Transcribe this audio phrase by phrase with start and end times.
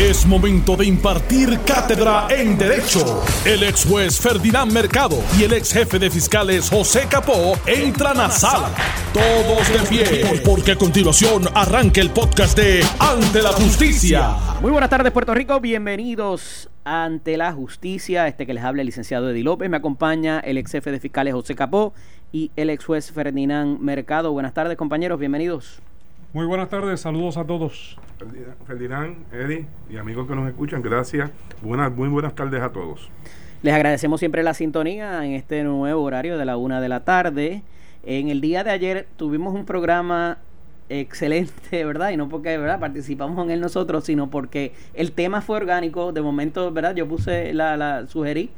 [0.00, 3.22] Es momento de impartir cátedra en Derecho.
[3.44, 8.30] El ex juez Ferdinand Mercado y el ex jefe de fiscales José Capó entran a
[8.30, 8.70] sala.
[9.12, 14.36] Todos de pie, porque a continuación arranca el podcast de Ante la Justicia.
[14.62, 15.60] Muy buenas tardes, Puerto Rico.
[15.60, 18.26] Bienvenidos ante la justicia.
[18.26, 19.68] Este que les habla el licenciado Eddie López.
[19.68, 21.92] Me acompaña el ex jefe de fiscales José Capó
[22.32, 24.32] y el ex juez Ferdinand Mercado.
[24.32, 25.20] Buenas tardes, compañeros.
[25.20, 25.82] Bienvenidos.
[26.32, 27.98] Muy buenas tardes, saludos a todos.
[28.64, 31.28] Ferdinand, Eddie y amigos que nos escuchan, gracias.
[31.60, 33.10] Buenas, muy buenas tardes a todos.
[33.64, 37.64] Les agradecemos siempre la sintonía en este nuevo horario de la una de la tarde.
[38.04, 40.38] En el día de ayer tuvimos un programa
[40.88, 42.10] excelente, ¿verdad?
[42.10, 42.78] Y no porque, ¿verdad?
[42.78, 46.12] Participamos en él nosotros, sino porque el tema fue orgánico.
[46.12, 46.94] De momento, ¿verdad?
[46.94, 48.50] Yo puse la, la sugerí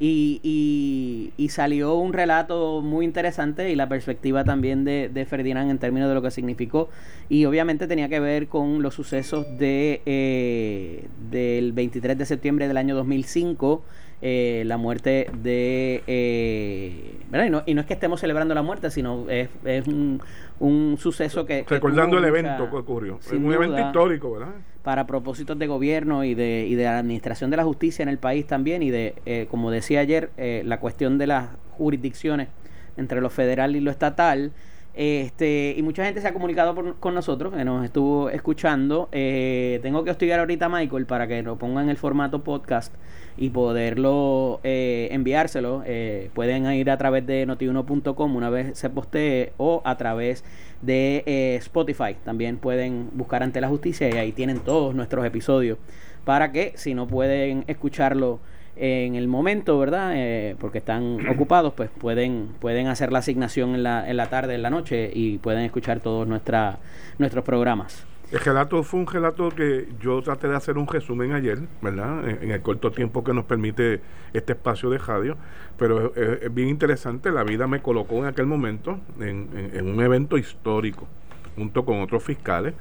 [0.00, 5.78] y, y, salió un relato muy interesante y la perspectiva también de, de, Ferdinand en
[5.78, 6.88] términos de lo que significó
[7.28, 12.76] y obviamente tenía que ver con los sucesos de eh, del 23 de septiembre del
[12.76, 13.82] año 2005
[14.20, 16.02] eh, la muerte de...
[16.08, 17.20] Eh.
[17.32, 20.20] Y no, y no, es que estemos celebrando la muerte, sino es, es un,
[20.58, 21.64] un, suceso que...
[21.68, 23.20] Recordando el evento que ocurrió.
[23.20, 24.54] Es un evento histórico, ¿verdad?
[24.88, 28.16] Para propósitos de gobierno y de, y de la administración de la justicia en el
[28.16, 32.48] país también y de, eh, como decía ayer, eh, la cuestión de las jurisdicciones
[32.96, 34.50] entre lo federal y lo estatal.
[34.94, 39.08] Este, y mucha gente se ha comunicado con nosotros, que nos estuvo escuchando.
[39.12, 42.92] Eh, tengo que hostigar ahorita a Michael para que lo ponga en el formato podcast
[43.38, 45.82] y poderlo eh, enviárselo.
[45.86, 50.44] Eh, pueden ir a través de notiuno.com una vez se postee o a través
[50.82, 52.16] de eh, Spotify.
[52.24, 55.78] También pueden buscar ante la justicia y ahí tienen todos nuestros episodios
[56.24, 58.40] para que si no pueden escucharlo
[58.78, 60.12] en el momento, ¿verdad?
[60.14, 64.54] Eh, porque están ocupados, pues pueden, pueden hacer la asignación en la, en la tarde,
[64.54, 66.78] en la noche y pueden escuchar todos nuestra,
[67.18, 68.06] nuestros programas.
[68.30, 72.28] El relato fue un relato que yo traté de hacer un resumen ayer, ¿verdad?
[72.28, 74.02] En, el corto tiempo que nos permite
[74.34, 75.38] este espacio de radio,
[75.78, 80.36] pero es, bien interesante, la vida me colocó en aquel momento en, en, un evento
[80.36, 81.08] histórico,
[81.56, 82.74] junto con otros fiscales.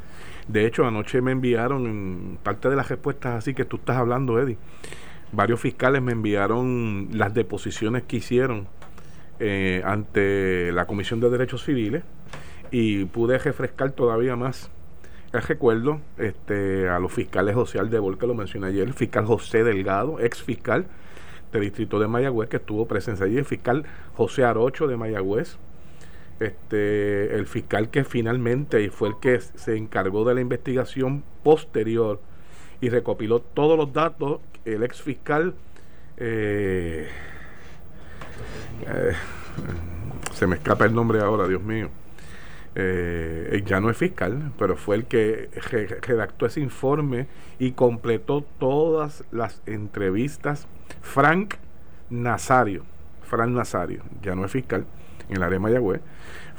[0.49, 4.57] De hecho, anoche me enviaron parte de las respuestas así que tú estás hablando, Eddie.
[5.31, 8.67] Varios fiscales me enviaron las deposiciones que hicieron
[9.39, 12.03] eh, ante la Comisión de Derechos Civiles
[12.71, 14.69] y pude refrescar todavía más
[15.41, 20.19] recuerdo este, a los fiscales José Aldebol, que lo mencioné ayer, el fiscal José Delgado,
[20.19, 20.85] ex fiscal
[21.51, 25.57] del distrito de Mayagüez, que estuvo presente allí, el fiscal José Arocho de Mayagüez,
[26.39, 32.21] este, el fiscal que finalmente fue el que se encargó de la investigación posterior
[32.79, 34.39] y recopiló todos los datos,
[34.73, 35.55] el ex fiscal
[36.17, 37.07] eh,
[38.87, 39.13] eh,
[40.33, 41.89] se me escapa el nombre ahora, Dios mío
[42.79, 45.49] eh, ya no es fiscal, pero fue el que
[46.01, 47.25] redactó ese informe
[47.57, 50.67] y completó todas las entrevistas.
[51.01, 51.55] Frank
[52.11, 52.83] Nazario,
[53.23, 54.85] Frank Nazario, ya no es fiscal
[55.27, 56.01] en la área de Mayagüez,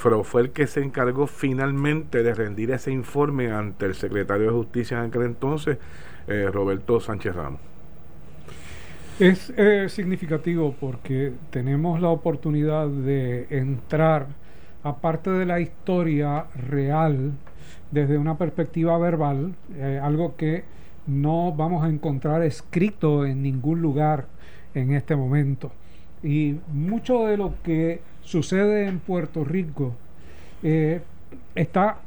[0.02, 4.52] pero fue el que se encargó finalmente de rendir ese informe ante el secretario de
[4.52, 5.78] Justicia en aquel entonces,
[6.26, 7.60] eh, Roberto Sánchez Ramos.
[9.18, 14.28] Es eh, significativo porque tenemos la oportunidad de entrar
[14.84, 17.32] aparte de la historia real,
[17.90, 20.62] desde una perspectiva verbal, eh, algo que
[21.08, 24.26] no vamos a encontrar escrito en ningún lugar
[24.72, 25.72] en este momento.
[26.22, 29.94] Y mucho de lo que sucede en Puerto Rico
[30.62, 31.00] eh,
[31.56, 31.98] está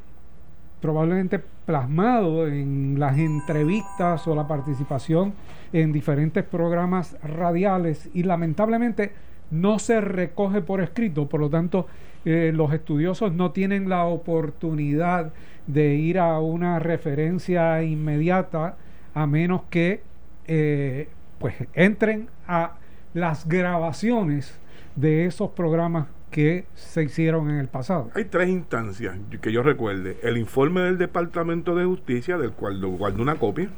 [0.79, 1.41] probablemente
[1.71, 5.31] plasmado en las entrevistas o la participación
[5.71, 9.13] en diferentes programas radiales y lamentablemente
[9.51, 11.87] no se recoge por escrito, por lo tanto
[12.25, 15.31] eh, los estudiosos no tienen la oportunidad
[15.65, 18.75] de ir a una referencia inmediata
[19.13, 20.01] a menos que
[20.47, 21.07] eh,
[21.39, 22.73] pues entren a
[23.13, 24.59] las grabaciones
[24.97, 28.09] de esos programas que se hicieron en el pasado.
[28.15, 30.17] Hay tres instancias que yo recuerde.
[30.23, 33.69] El informe del Departamento de Justicia, del cual guardo una copia.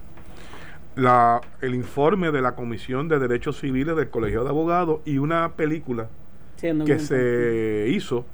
[0.95, 5.53] La, el informe de la Comisión de Derechos Civiles del Colegio de Abogados y una
[5.53, 6.07] película
[6.85, 8.25] que se hizo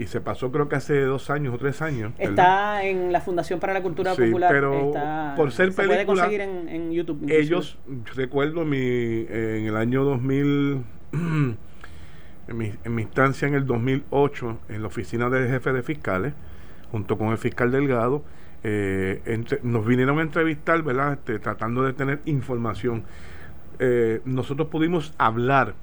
[0.00, 2.12] y se pasó creo que hace dos años o tres años.
[2.18, 4.50] Está en la Fundación para la Cultura Popular.
[4.50, 4.92] Pero
[5.36, 7.30] por ser se puede conseguir en, YouTube.
[7.30, 7.78] Ellos,
[8.16, 10.82] recuerdo mi, en el año 2000,
[12.50, 16.34] en, mi, en mi instancia en el 2008, en la oficina del jefe de fiscales,
[16.90, 18.22] junto con el fiscal Delgado,
[18.62, 21.14] eh, nos vinieron a entrevistar, ¿verdad?
[21.14, 23.04] Este, tratando de tener información.
[23.78, 25.74] Eh, nosotros pudimos hablar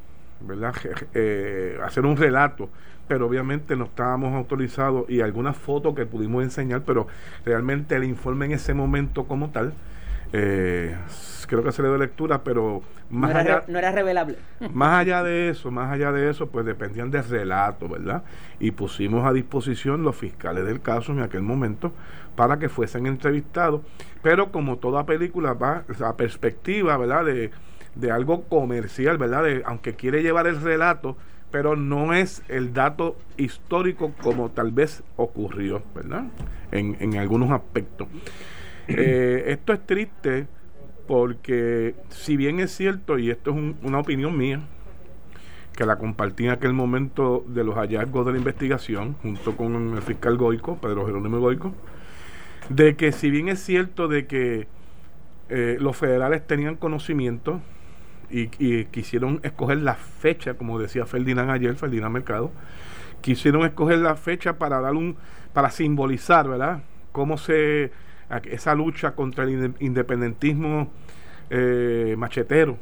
[0.42, 0.76] ¿verdad?
[1.14, 2.70] Eh, hacer un relato,
[3.08, 7.08] pero obviamente no estábamos autorizados y algunas fotos que pudimos enseñar, pero
[7.46, 9.74] realmente el informe en ese momento como tal
[10.34, 10.96] Eh,
[11.48, 14.38] creo que se le dio lectura, pero más no era, allá, no era revelable.
[14.74, 18.24] Más allá de eso, más allá de eso, pues dependían del relato, ¿verdad?
[18.60, 21.94] Y pusimos a disposición los fiscales del caso en aquel momento
[22.36, 23.82] para que fuesen entrevistados,
[24.22, 27.26] pero como toda película va a perspectiva, ¿verdad?
[27.26, 27.52] De,
[27.96, 29.44] de algo comercial, ¿verdad?
[29.44, 31.18] De, aunque quiere llevar el relato,
[31.50, 36.26] pero no es el dato histórico como tal vez ocurrió, ¿verdad?
[36.72, 38.08] En, en algunos aspectos.
[38.88, 40.48] Eh, esto es triste
[41.08, 44.62] porque si bien es cierto, y esto es una opinión mía,
[45.78, 50.02] que la compartí en aquel momento de los hallazgos de la investigación, junto con el
[50.02, 51.74] fiscal Goico, Pedro Jerónimo Goico,
[52.70, 54.68] de que si bien es cierto de que
[55.50, 57.62] eh, los federales tenían conocimiento
[58.30, 58.48] y,
[58.86, 62.52] quisieron escoger la fecha, como decía Ferdinand ayer, Ferdinand Mercado,
[63.22, 65.16] quisieron escoger la fecha para dar un,
[65.54, 66.82] para simbolizar, ¿verdad?
[67.12, 67.92] Cómo se
[68.46, 70.92] esa lucha contra el independentismo
[71.50, 72.78] eh, machetero,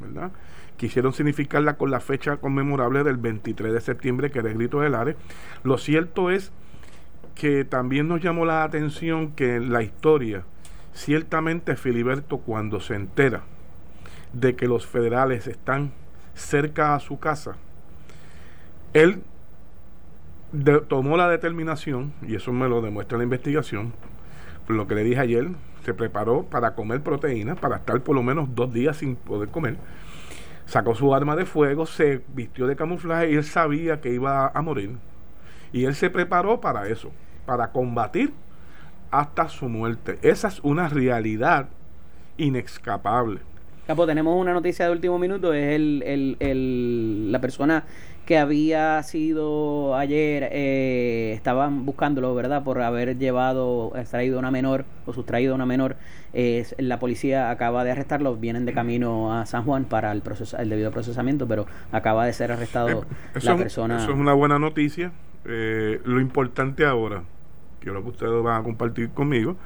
[0.00, 0.32] ¿verdad?
[0.76, 4.94] Quisieron significarla con la fecha conmemorable del 23 de septiembre, que era el grito del
[4.94, 5.16] Ares.
[5.62, 6.52] Lo cierto es
[7.34, 10.44] que también nos llamó la atención que en la historia,
[10.92, 13.42] ciertamente Filiberto cuando se entera
[14.32, 15.92] de que los federales están
[16.34, 17.56] cerca a su casa,
[18.92, 19.22] él
[20.88, 23.92] tomó la determinación, y eso me lo demuestra la investigación,
[24.68, 25.48] lo que le dije ayer,
[25.84, 29.76] se preparó para comer proteínas, para estar por lo menos dos días sin poder comer.
[30.66, 34.62] Sacó su arma de fuego, se vistió de camuflaje y él sabía que iba a
[34.62, 34.96] morir.
[35.72, 37.12] Y él se preparó para eso,
[37.44, 38.32] para combatir
[39.10, 40.18] hasta su muerte.
[40.22, 41.68] Esa es una realidad
[42.36, 43.40] inexcapable.
[43.86, 47.84] Capo, tenemos una noticia de último minuto, es el, el, el, la persona
[48.26, 52.64] que había sido ayer, eh, estaban buscándolo, ¿verdad?
[52.64, 55.96] Por haber llevado, extraído una menor o sustraído una menor.
[56.34, 60.58] Eh, la policía acaba de arrestarlo, vienen de camino a San Juan para el, proceso,
[60.58, 63.98] el debido procesamiento, pero acaba de ser arrestado eh, la persona.
[63.98, 65.12] Eso es una buena noticia.
[65.44, 67.22] lo importante ahora,
[67.78, 69.56] que lo que ustedes van a compartir conmigo,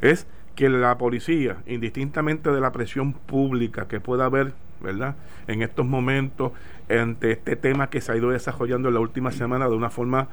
[0.00, 5.14] es que la policía, indistintamente de la presión pública que pueda haber, ¿verdad?
[5.46, 6.52] En estos momentos,
[6.88, 10.28] ante este tema que se ha ido desarrollando en la última semana de una forma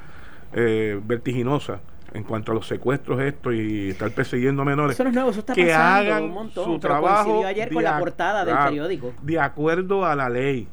[0.54, 1.80] eh, vertiginosa
[2.14, 5.32] en cuanto a los secuestros esto y estar persiguiendo a menores eso no es nuevo,
[5.32, 9.40] eso está que hagan un montón, su trabajo ayer con la portada del periódico de
[9.40, 10.68] acuerdo a la ley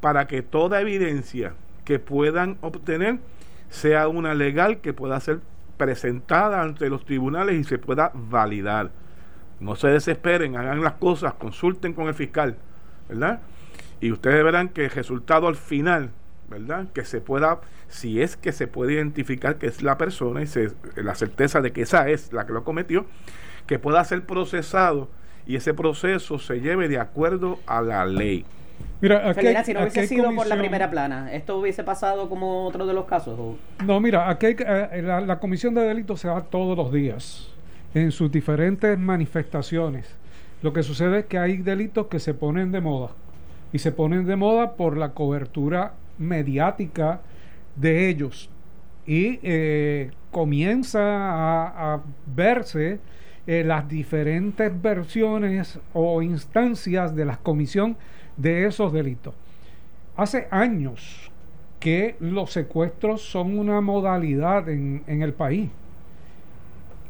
[0.00, 1.54] para que toda evidencia
[1.84, 3.18] que puedan obtener
[3.70, 5.40] sea una legal que pueda ser
[5.76, 8.90] presentada ante los tribunales y se pueda validar.
[9.60, 12.56] No se desesperen, hagan las cosas, consulten con el fiscal,
[13.12, 13.40] ¿verdad?
[14.00, 16.10] Y ustedes verán que el resultado al final,
[16.48, 16.86] ¿verdad?
[16.92, 20.72] Que se pueda, si es que se puede identificar que es la persona y se,
[20.96, 23.06] la certeza de que esa es la que lo cometió,
[23.66, 25.08] que pueda ser procesado
[25.46, 28.44] y ese proceso se lleve de acuerdo a la ley.
[29.00, 32.94] Mira, si no hubiese sido por la primera plana, ¿esto hubiese pasado como otro de
[32.94, 33.38] los casos?
[33.84, 37.48] No, mira, aquí eh, la, comisión de delitos se da todos los días
[37.94, 40.21] en sus diferentes manifestaciones.
[40.62, 43.10] Lo que sucede es que hay delitos que se ponen de moda
[43.72, 47.20] y se ponen de moda por la cobertura mediática
[47.76, 48.48] de ellos
[49.06, 53.00] y eh, comienza a, verse
[53.46, 57.96] eh, las diferentes versiones o instancias de la comisión
[58.36, 59.34] de esos delitos.
[60.16, 61.30] Hace años
[61.80, 65.68] que los secuestros son una modalidad en, el país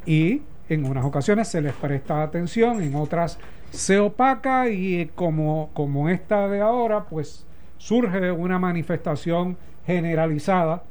[0.05, 0.41] y
[0.73, 3.39] en unas ocasiones se les presta atención, en otras
[3.71, 7.45] se opaca y como, como esta de ahora, pues
[7.77, 10.83] surge una manifestación generalizada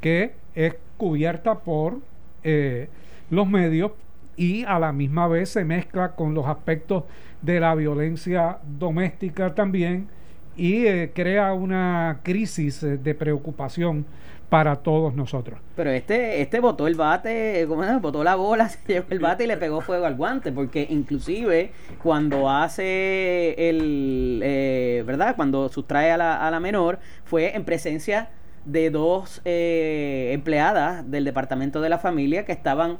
[0.00, 1.98] que es cubierta por
[2.42, 2.88] eh,
[3.30, 3.92] los medios
[4.36, 7.04] y a la misma vez se mezcla con los aspectos
[7.42, 10.08] de la violencia doméstica también
[10.56, 14.04] y eh, crea una crisis eh, de preocupación
[14.52, 15.58] para todos nosotros.
[15.76, 18.00] Pero este, este botó el bate, ¿cómo es?
[18.02, 21.72] Botó la bola, se llevó el bate y le pegó fuego al guante, porque inclusive
[22.02, 25.36] cuando hace el, eh, ¿verdad?
[25.36, 28.28] Cuando sustrae a la, a la menor, fue en presencia
[28.66, 32.98] de dos empleadas del departamento de la familia que estaban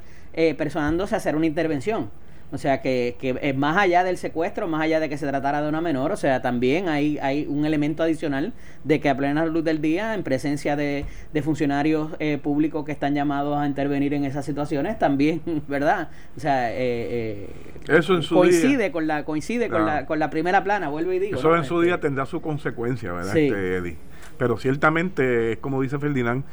[0.56, 2.10] personándose a hacer una intervención.
[2.52, 5.68] O sea, que, que más allá del secuestro, más allá de que se tratara de
[5.70, 8.52] una menor, o sea, también hay, hay un elemento adicional
[8.84, 12.92] de que a plena luz del día, en presencia de, de funcionarios eh, públicos que
[12.92, 16.10] están llamados a intervenir en esas situaciones, también, ¿verdad?
[16.36, 17.48] O sea, eh, eh,
[17.88, 21.18] Eso en su coincide con la coincide con, la, con la primera plana, vuelvo y
[21.18, 21.38] digo.
[21.38, 23.96] Eso en su este día tendrá su consecuencia, ¿verdad, este,
[24.36, 26.44] Pero ciertamente, como dice Ferdinand,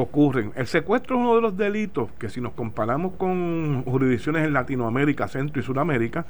[0.00, 0.52] ocurren.
[0.54, 5.28] El secuestro es uno de los delitos que si nos comparamos con jurisdicciones en Latinoamérica,
[5.28, 6.24] Centro y Sudamérica,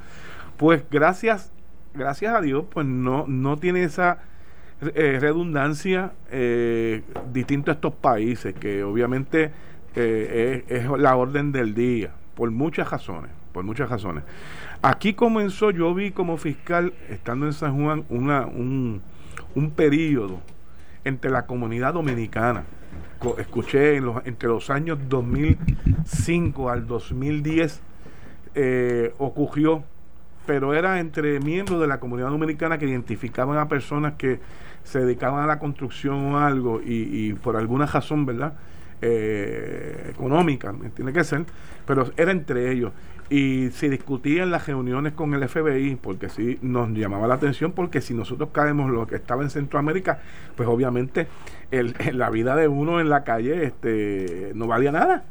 [0.57, 1.53] pues gracias,
[1.95, 4.19] gracias a Dios, pues no, no tiene esa
[4.81, 9.51] eh, redundancia eh, distinto a estos países, que obviamente
[9.95, 14.25] eh, es, es, la orden del día, por muchas razones, por muchas razones.
[14.81, 19.03] Aquí comenzó, yo vi como fiscal, estando en San Juan, una, un,
[19.55, 20.41] un periodo
[21.05, 22.65] entre la comunidad dominicana.
[23.39, 27.81] Escuché en los, entre los años 2005 al 2010
[28.55, 29.83] eh, ocurrió,
[30.47, 34.41] pero era entre miembros de la comunidad dominicana que identificaban a personas que
[34.85, 38.55] se dedicaban a la construcción o algo y, y por alguna razón, ¿verdad?
[39.01, 41.45] Eh, económica, tiene que ser,
[41.87, 42.93] pero era entre ellos
[43.31, 47.73] y se discutía en las reuniones con el FBI, porque sí nos llamaba la atención,
[47.73, 50.21] porque si nosotros caemos lo que estaba en Centroamérica,
[50.57, 51.29] pues obviamente
[51.71, 55.25] el, la vida de uno en la calle este, no valía nada.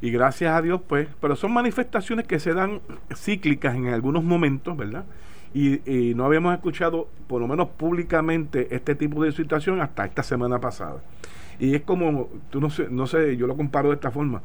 [0.00, 2.80] Y gracias a Dios, pues, pero son manifestaciones que se dan
[3.14, 5.04] cíclicas en algunos momentos, ¿verdad?
[5.54, 10.22] Y, y no habíamos escuchado, por lo menos públicamente, este tipo de situación hasta esta
[10.24, 11.02] semana pasada.
[11.58, 14.42] Y es como, tú no sé, no sé, yo lo comparo de esta forma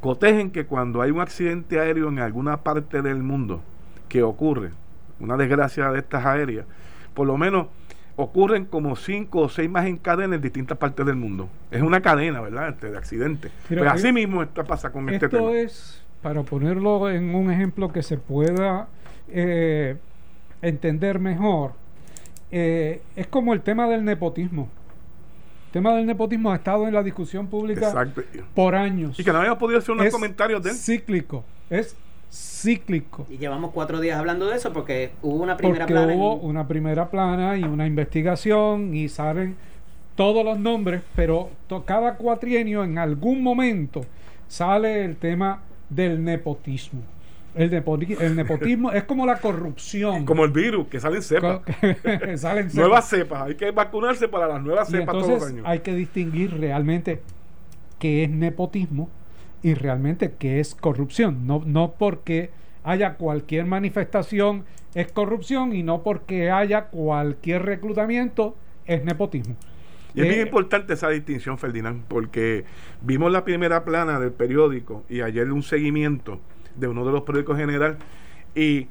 [0.00, 3.60] cotejen que cuando hay un accidente aéreo en alguna parte del mundo
[4.08, 4.70] que ocurre,
[5.20, 6.66] una desgracia de estas aéreas,
[7.14, 7.68] por lo menos
[8.16, 11.48] ocurren como cinco o seis más en cadena en distintas partes del mundo.
[11.70, 12.70] Es una cadena, ¿verdad?
[12.70, 13.52] Este, de accidentes.
[13.68, 15.42] Pero pues así mismo esto pasa con este tema.
[15.42, 18.88] Esto es, para ponerlo en un ejemplo que se pueda
[19.28, 19.96] eh,
[20.62, 21.72] entender mejor,
[22.50, 24.68] eh, es como el tema del nepotismo
[25.76, 27.92] tema del nepotismo ha estado en la discusión pública
[28.54, 29.20] por años.
[29.20, 30.76] Y que no habíamos podido hacer unos comentarios de él.
[30.76, 31.94] Cíclico, es
[32.32, 33.26] cíclico.
[33.28, 36.14] Y llevamos cuatro días hablando de eso porque hubo una primera porque plana.
[36.14, 39.54] Hubo una primera plana y una investigación y salen
[40.14, 41.50] todos los nombres, pero
[41.84, 44.00] cada cuatrienio en algún momento
[44.48, 47.02] sale el tema del nepotismo.
[47.56, 47.70] El,
[48.36, 50.26] nepotismo, es como la corrupción.
[50.26, 51.62] Como el virus, que salen cepas.
[52.36, 53.42] salen nuevas cepas.
[53.42, 55.64] Hay que vacunarse para las nuevas cepas todos los años.
[55.66, 57.22] Hay que distinguir realmente
[57.98, 59.08] qué es nepotismo
[59.62, 61.46] y realmente qué es corrupción.
[61.46, 62.50] No, no porque
[62.84, 68.54] haya cualquier manifestación es corrupción y no porque haya cualquier reclutamiento
[68.86, 69.56] es nepotismo.
[70.14, 72.64] Y es bien eh, importante esa distinción, Ferdinand, porque
[73.02, 76.40] vimos la primera plana del periódico y ayer un seguimiento
[76.76, 77.98] de uno de los periódicos general
[78.54, 78.86] y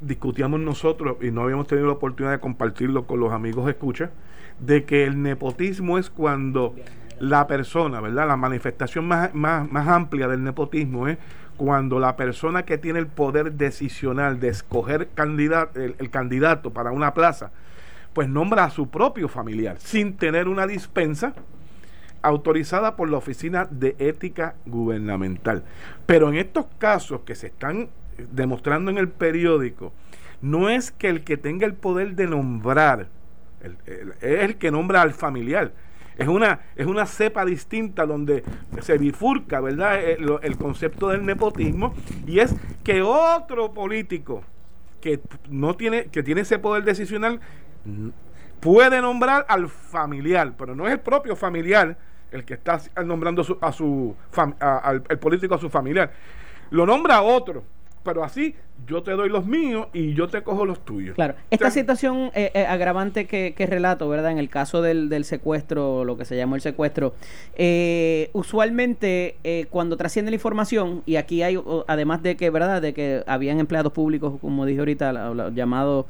[0.00, 4.10] discutíamos nosotros y no habíamos tenido la oportunidad de compartirlo con los amigos escucha
[4.58, 6.74] de que el nepotismo es cuando
[7.18, 8.28] la persona, ¿verdad?
[8.28, 11.18] La manifestación más, más, más amplia del nepotismo es
[11.56, 17.52] cuando la persona que tiene el poder decisional de escoger el candidato para una plaza,
[18.14, 21.34] pues nombra a su propio familiar sin tener una dispensa
[22.22, 25.64] autorizada por la Oficina de Ética Gubernamental.
[26.06, 27.88] Pero en estos casos que se están
[28.30, 29.92] demostrando en el periódico,
[30.42, 33.08] no es que el que tenga el poder de nombrar,
[34.20, 35.72] es el que nombra al familiar.
[36.16, 38.44] Es una, es una cepa distinta donde
[38.82, 41.94] se bifurca, ¿verdad?, el, eh, el concepto del nepotismo
[42.26, 44.42] y es que otro político
[45.00, 47.40] que no tiene, que tiene ese poder decisional
[48.60, 51.96] puede nombrar al familiar, pero no es el propio familiar
[52.30, 54.16] el que está nombrando a su,
[54.60, 56.12] al el político a su familiar.
[56.70, 57.64] Lo nombra otro,
[58.02, 58.54] pero así
[58.86, 61.14] yo te doy los míos y yo te cojo los tuyos.
[61.14, 64.32] Claro, esta situación eh, eh, agravante que, relato, ¿verdad?
[64.32, 67.14] En el caso del, del, secuestro, lo que se llamó el secuestro,
[67.56, 69.36] eh, usualmente
[69.70, 72.80] cuando trasciende la información, y aquí hay, además de que, ¿verdad?
[72.80, 76.06] De que habían empleados públicos, como dije ahorita, los llamados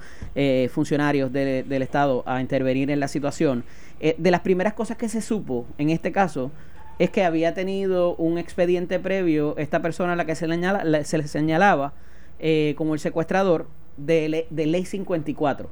[0.71, 3.65] funcionarios del Estado a intervenir en la situación,
[4.03, 6.51] eh, de las primeras cosas que se supo en este caso
[6.99, 11.19] es que había tenido un expediente previo esta persona a la que se le, se
[11.19, 11.93] le señalaba
[12.39, 15.71] eh, como el secuestrador de, de, ley 54.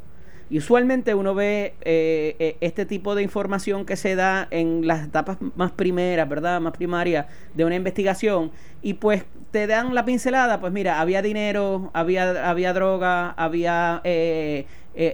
[0.50, 5.38] Y usualmente uno ve eh, este tipo de información que se da en las etapas
[5.56, 6.60] más primeras, ¿verdad?
[6.60, 8.50] Más primarias de una investigación
[8.82, 14.02] y pues te dan la pincelada, pues mira, había dinero, había, había droga, había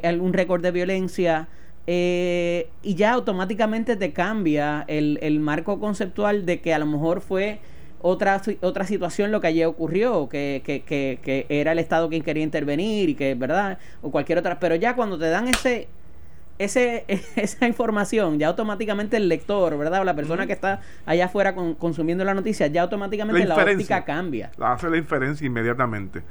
[0.02, 1.48] algún récord de violencia,
[1.86, 7.20] eh, y ya automáticamente te cambia el, el, marco conceptual de que a lo mejor
[7.20, 7.60] fue
[8.00, 12.22] otra, otra situación lo que allí ocurrió, que, que, que, que, era el Estado quien
[12.22, 13.78] quería intervenir y que, ¿verdad?
[14.02, 14.58] O cualquier otra.
[14.58, 15.88] Pero ya cuando te dan ese,
[16.58, 17.04] ese
[17.36, 20.00] esa información, ya automáticamente el lector, ¿verdad?
[20.00, 24.04] O la persona que está allá afuera consumiendo la noticia, ya automáticamente la, la óptica
[24.04, 24.50] cambia.
[24.58, 26.22] Hace la inferencia inmediatamente.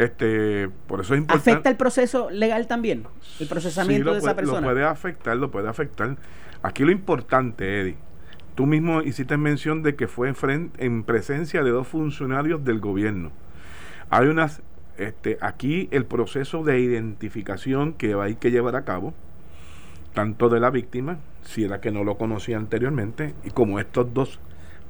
[0.00, 1.50] Este, por eso es importante.
[1.50, 3.04] ¿Afecta el proceso legal también?
[3.38, 4.60] El procesamiento de esa persona.
[4.62, 6.16] Lo puede afectar, lo puede afectar.
[6.62, 7.96] Aquí lo importante, Eddie,
[8.54, 13.30] tú mismo hiciste mención de que fue en, en presencia de dos funcionarios del gobierno.
[14.08, 14.62] Hay unas,
[14.96, 19.12] este, aquí el proceso de identificación que hay que llevar a cabo,
[20.14, 24.40] tanto de la víctima, si era que no lo conocía anteriormente, y como estos dos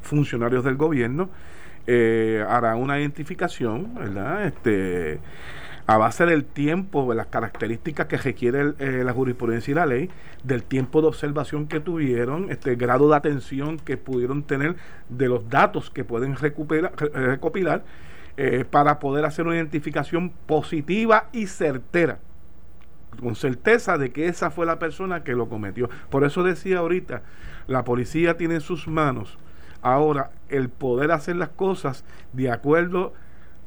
[0.03, 1.31] funcionarios del gobierno,
[1.93, 4.47] eh, hará una identificación, ¿verdad?
[4.47, 5.19] Este,
[5.89, 10.09] a base del tiempo, de las características que requiere eh, la jurisprudencia y la ley,
[10.45, 14.77] del tiempo de observación que tuvieron, este grado de atención que pudieron tener,
[15.09, 17.83] de los datos que pueden recuperar, recopilar,
[18.37, 22.21] eh, para poder hacer una identificación positiva y certera
[23.21, 25.91] con certeza de que esa fue la persona que lo cometió.
[26.09, 27.23] Por eso decía ahorita,
[27.67, 29.37] la policía tiene en sus manos
[29.83, 33.13] ahora el poder hacer las cosas de acuerdo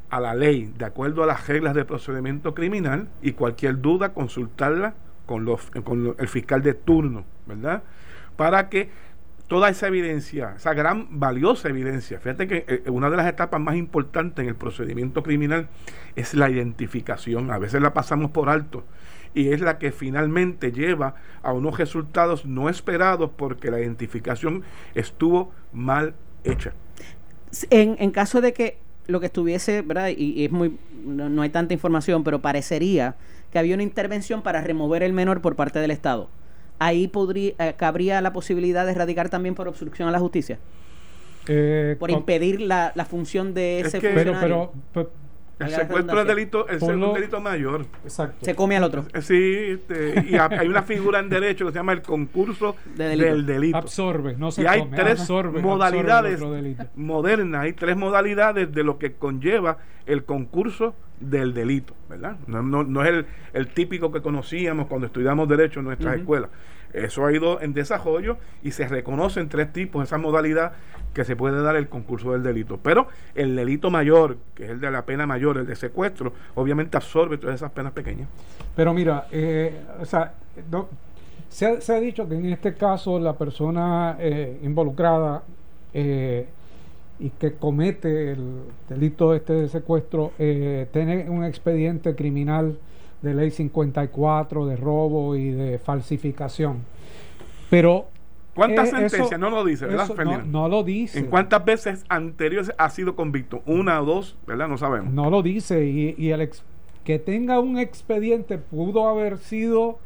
[0.10, 4.93] a la ley, de acuerdo a las reglas de procedimiento criminal y cualquier duda consultarla
[5.25, 7.84] con, los, con el fiscal de turno, ¿verdad?
[8.36, 8.89] Para que
[9.48, 13.75] toda esa evidencia, esa gran valiosa evidencia, fíjate que eh, una de las etapas más
[13.75, 15.67] importantes en el procedimiento criminal
[16.15, 18.84] es la identificación, a veces la pasamos por alto
[19.34, 25.51] y es la que finalmente lleva a unos resultados no esperados porque la identificación estuvo
[25.74, 26.74] mal hecha.
[27.70, 28.77] En, en caso de que
[29.08, 30.10] lo que estuviese, ¿verdad?
[30.15, 33.15] Y, es muy, no, hay tanta información, pero parecería
[33.51, 36.30] que había una intervención para remover el menor por parte del Estado.
[36.80, 40.60] Ahí podría, eh, cabría la posibilidad de erradicar también por obstrucción a la justicia.
[41.48, 44.72] Eh, por impedir la, la, función de ese funcionario.
[44.94, 45.12] pero,
[45.60, 47.86] el secuestro es delito, el segundo delito mayor.
[48.03, 48.45] Exacto.
[48.45, 49.05] Se come al otro.
[49.13, 53.45] Eh, sí, este, y hay una figura en derecho que se llama el concurso del
[53.45, 53.77] delito.
[53.77, 56.41] Absorbe, no se Y hay tres modalidades
[56.95, 62.38] modernas, hay tres modalidades de lo que conlleva el concurso del delito, ¿verdad?
[62.48, 66.50] No, no, no es el, el, típico que conocíamos cuando estudiamos derecho en nuestras escuelas.
[66.93, 70.73] Eso ha ido en desarrollo y se reconocen tres tipos, esa modalidad
[71.13, 72.79] que se puede dar el concurso del delito.
[72.81, 76.97] Pero el delito mayor, que es el de la pena mayor, el de secuestro, obviamente
[76.97, 78.27] absorbe todas esas penas pequeñas.
[78.75, 80.33] Pero mira, eh, o sea,
[81.49, 85.43] se, ha, dicho que en este caso la persona eh, involucrada
[85.93, 86.47] eh,
[87.19, 92.77] y que comete el delito este de secuestro tiene un expediente criminal
[93.23, 96.83] de ley 54 de robo y de falsificación.
[97.69, 98.07] Pero
[98.53, 99.39] ¿Cuántas eh, sentencias?
[99.39, 100.09] no lo dice, ¿verdad,
[100.45, 101.17] no, lo dice.
[101.17, 103.63] ¿En cuántas veces anteriores ha sido convicto?
[103.65, 104.38] ¿Una o dos?
[104.45, 104.67] ¿Verdad?
[104.67, 105.12] No sabemos.
[105.12, 105.86] No lo dice.
[105.86, 106.49] Y, y el
[107.03, 109.97] que tenga un expediente pudo haber sido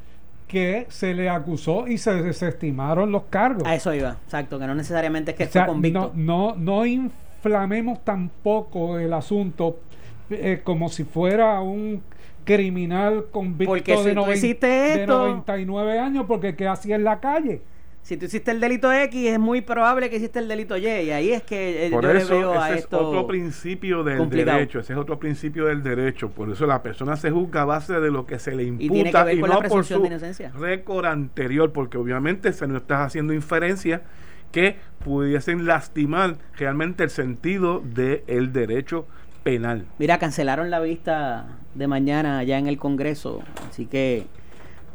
[0.47, 3.67] que se le acusó y se desestimaron los cargos.
[3.67, 6.13] A eso iba, exacto, que no necesariamente es que esté convicto.
[6.15, 9.80] No, no, no inflamemos tampoco el asunto
[10.30, 12.01] eh, como si fuera un
[12.48, 17.62] criminal convicto de, 99 años porque que hacía en la calle.
[18.02, 20.86] Si tú hiciste el delito X, es muy probable que hiciste el delito Y.
[20.86, 24.80] Y ahí es que eh, Por eso, ese es otro principio del derecho.
[24.80, 26.30] Ese es otro principio del derecho.
[26.30, 29.42] Por eso la persona se juzga a base de lo que se le imputa y,
[29.42, 30.10] no por su
[30.58, 31.74] récord anterior.
[31.74, 34.04] Porque obviamente se nos está haciendo inferencia
[34.54, 39.06] que pudiesen lastimar realmente el sentido del derecho
[39.44, 39.86] penal.
[40.00, 44.26] Mira, cancelaron la vista de mañana allá en el Congreso, así que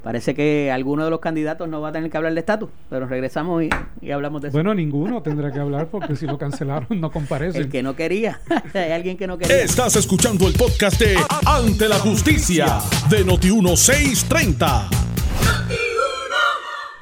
[0.03, 3.07] parece que alguno de los candidatos no va a tener que hablar de estatus, pero
[3.07, 4.57] regresamos y, hablamos de eso.
[4.57, 7.59] Bueno, ninguno tendrá que hablar porque si lo cancelaron no comparece.
[7.59, 8.41] El que no quería,
[8.75, 9.63] hay alguien que no quería.
[9.63, 11.17] Estás escuchando el podcast de
[11.47, 15.92] Ante la Justicia de Noti1630.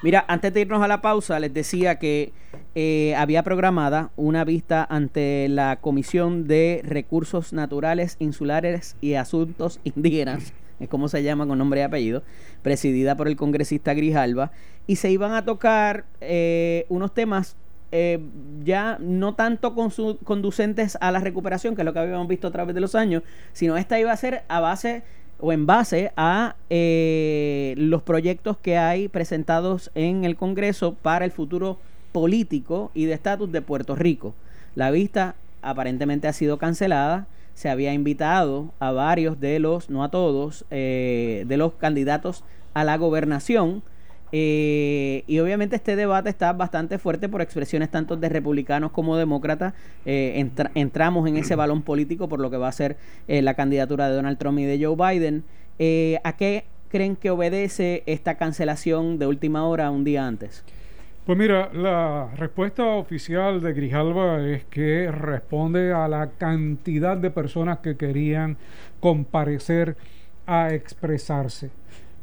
[0.02, 2.32] Mira, antes de irnos a la pausa, les decía que
[2.74, 10.54] eh, había programada una vista ante la Comisión de Recursos Naturales, Insulares y Asuntos Indígenas,
[10.80, 12.22] es como se llama con nombre y apellido,
[12.62, 14.52] presidida por el congresista Grijalva,
[14.86, 17.56] y se iban a tocar eh, unos temas
[17.92, 18.20] eh,
[18.64, 22.74] ya no tanto conducentes a la recuperación, que es lo que habíamos visto a través
[22.74, 25.02] de los años, sino esta iba a ser a base
[25.40, 31.78] o en base a los proyectos que hay presentados en el Congreso para el futuro
[32.12, 34.34] político y de estatus de Puerto Rico.
[34.74, 37.26] La vista aparentemente ha sido cancelada.
[37.54, 42.84] Se había invitado a varios de los, no a todos, eh, de los candidatos a
[42.84, 43.82] la gobernación.
[44.32, 49.74] Eh, y obviamente este debate está bastante fuerte por expresiones tanto de republicanos como demócratas.
[50.04, 54.14] Eh, entramos en ese balón político por lo que va a ser la candidatura de
[54.14, 55.44] Donald Trump y de Joe Biden.
[56.24, 60.64] ¿A qué creen que obedece esta cancelación de última hora un día antes?
[61.30, 67.78] Pues mira, la respuesta oficial de Grijalva es que responde a la cantidad de personas
[67.78, 68.56] que querían
[68.98, 69.96] comparecer
[70.46, 71.70] a expresarse.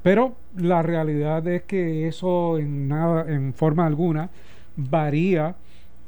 [0.08, 4.30] Pero la realidad es que eso en nada, en forma alguna,
[4.78, 5.56] varía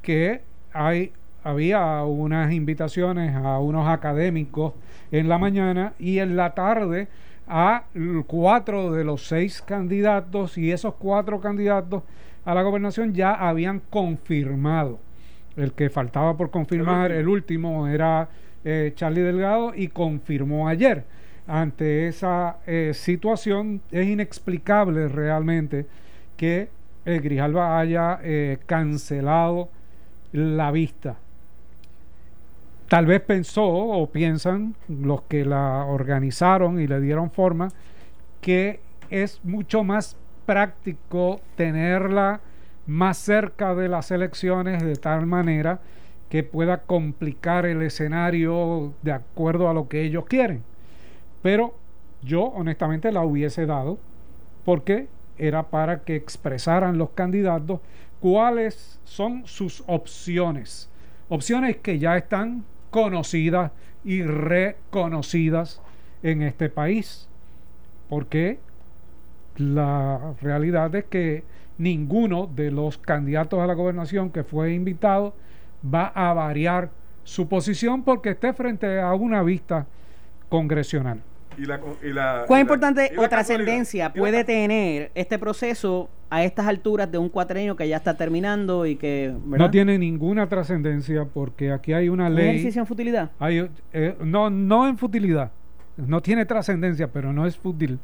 [0.02, 0.40] que
[0.72, 1.12] hay
[1.44, 4.72] había unas invitaciones a unos académicos
[5.12, 7.10] en la mañana y en la tarde
[7.46, 7.84] a
[8.26, 12.04] cuatro de los seis candidatos y esos cuatro candidatos
[12.46, 14.98] a la gobernación ya habían confirmado.
[15.58, 18.30] El que faltaba por confirmar, el último era
[18.64, 21.04] eh, Charlie Delgado y confirmó ayer.
[21.50, 25.86] Ante esa eh, situación es inexplicable realmente
[26.38, 26.70] que
[27.06, 29.70] el Grijalba haya eh, cancelado
[30.32, 31.18] la vista
[32.90, 37.70] Tal vez pensó o piensan los que la organizaron y le dieron forma
[38.42, 38.80] que
[39.12, 42.42] es mucho más práctico tenerla
[42.88, 45.80] más cerca de las elecciones de tal manera
[46.30, 50.64] que pueda complicar el escenario de acuerdo a lo que ellos quieren.
[51.41, 51.75] Pero
[52.21, 53.97] yo honestamente la hubiese dado
[54.65, 57.80] porque era para que expresaran los candidatos
[58.19, 60.89] cuáles son sus opciones.
[61.30, 63.71] Opciones que ya están conocidas
[64.04, 65.82] y reconocidas
[66.23, 67.28] en este país.
[68.10, 68.60] Porque
[69.58, 71.43] la realidad es que
[71.78, 75.34] ninguno de los candidatos a la gobernación que fue invitado
[75.84, 76.89] va a variar
[77.23, 79.86] su posición porque esté frente a una vista
[80.49, 81.21] congresional.
[81.60, 87.28] Y la, ¿Cuán importante o trascendencia puede tener este proceso a estas alturas de un
[87.28, 89.36] cuatrenio que ya está terminando y que...
[89.45, 92.50] No tiene ninguna trascendencia porque aquí hay una ley...
[92.50, 93.32] ejercicio en futilidad?
[93.39, 95.52] Hay, eh, no, no en futilidad.
[95.98, 98.00] No tiene trascendencia, pero no es fútil.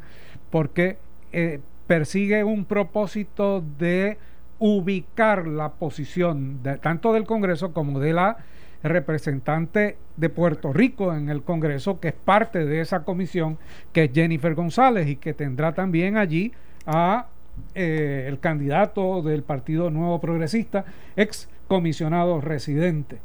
[0.50, 0.98] Porque
[1.32, 4.18] eh, persigue un propósito de
[4.60, 8.38] ubicar la posición de, tanto del Congreso como de la
[8.84, 13.58] representante de Puerto Rico en el Congreso, que es parte de esa comisión,
[13.94, 16.54] que es Jennifer González y que tendrá también allí
[16.86, 17.28] a
[17.74, 20.86] eh, el candidato del Partido Nuevo Progresista,
[21.16, 23.20] ex comisionado residente.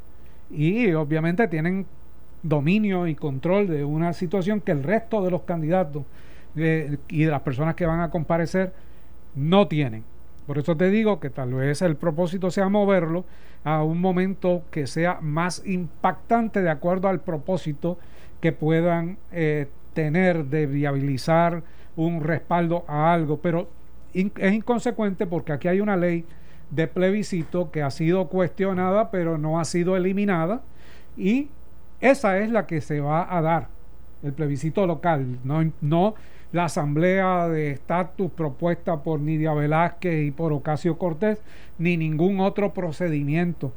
[0.50, 1.86] Y obviamente tienen
[2.42, 6.04] dominio y control de una situación que el resto de los candidatos
[6.56, 8.72] eh, y de las personas que van a comparecer
[9.34, 10.04] no tienen.
[10.50, 13.24] Por eso te digo que tal vez el propósito sea moverlo
[13.62, 18.00] a un momento que sea más impactante de acuerdo al propósito
[18.40, 21.62] que puedan eh, tener de viabilizar
[21.94, 23.36] un respaldo a algo.
[23.36, 23.68] Pero
[24.12, 26.24] es inconsecuente porque aquí hay una ley
[26.70, 30.62] de plebiscito que ha sido cuestionada pero no ha sido eliminada
[31.16, 31.46] y
[32.00, 33.68] esa es la que se va a dar,
[34.24, 36.16] el plebiscito local, no, no
[36.52, 41.42] la asamblea de estatus propuesta por Nidia Velázquez y por Ocasio Cortés,
[41.78, 43.72] ni ningún otro procedimiento.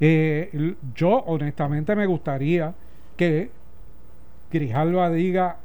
[0.00, 2.74] Eh, yo honestamente me gustaría
[3.16, 3.50] que
[4.50, 5.58] Grijalva diga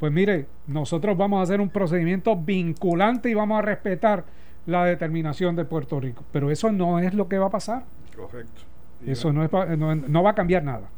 [0.00, 4.24] pues mire, nosotros vamos a hacer un procedimiento vinculante y vamos a respetar
[4.64, 6.24] la determinación de Puerto Rico.
[6.32, 7.84] Pero eso no es lo que va a pasar.
[8.16, 8.62] Correcto.
[9.06, 10.88] Eso no, es, no, va a cambiar nada.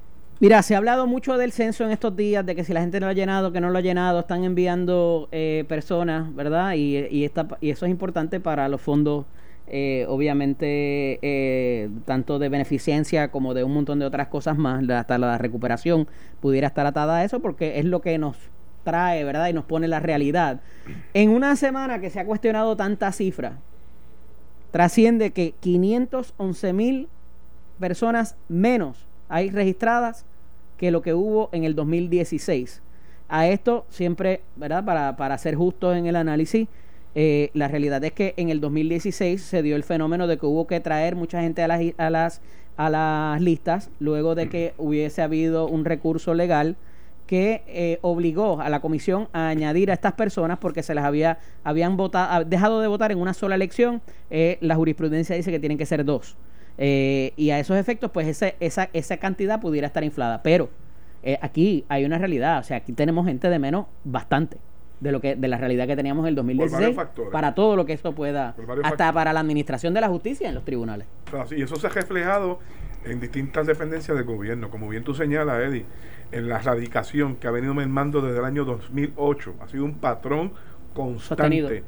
[0.42, 2.98] Mira, se ha hablado mucho del censo en estos días, de que si la gente
[2.98, 6.74] no lo ha llenado, que no lo ha llenado, están enviando eh, personas, ¿verdad?
[6.74, 6.96] Y,
[7.60, 9.24] eso es importante para los fondos,
[9.68, 15.16] eh, obviamente, eh, tanto de beneficencia como de un montón de otras cosas más, hasta
[15.16, 16.08] la recuperación
[16.40, 18.36] pudiera estar atada a eso, porque es lo que nos
[18.82, 19.46] trae, ¿verdad?
[19.46, 20.60] Y nos pone la realidad.
[21.14, 23.58] En una semana que se ha cuestionado tanta cifra,
[24.72, 27.08] trasciende que 511 mil
[27.78, 30.26] personas menos hay registradas
[30.82, 32.82] que lo que hubo en el 2016.
[33.28, 34.84] A esto siempre, ¿verdad?
[34.84, 36.66] Para, para ser justos en el análisis,
[37.14, 40.66] eh, la realidad es que en el 2016 se dio el fenómeno de que hubo
[40.66, 42.40] que traer mucha gente a las, a las,
[42.76, 46.74] a las listas luego de que hubiese habido un recurso legal
[47.28, 51.38] que eh, obligó a la comisión a añadir a estas personas porque se las había
[51.62, 54.02] habían votado, dejado de votar en una sola elección.
[54.30, 56.36] Eh, la jurisprudencia dice que tienen que ser dos.
[56.78, 60.42] Eh, y a esos efectos, pues esa, esa, esa cantidad pudiera estar inflada.
[60.42, 60.70] Pero
[61.40, 64.58] aquí hay una realidad, o sea, aquí tenemos gente de menos bastante
[64.98, 66.96] de lo que de la realidad que teníamos en el 2016
[67.32, 68.54] para todo lo que eso pueda
[68.84, 71.08] hasta para la administración de la justicia en los tribunales.
[71.50, 72.60] y eso se ha reflejado
[73.04, 75.86] en distintas dependencias del gobierno, como bien tú señalas, Eddie
[76.32, 79.54] en la radicación que ha venido mermando desde el año 2008.
[79.60, 80.52] Ha sido un patrón
[80.94, 81.84] constante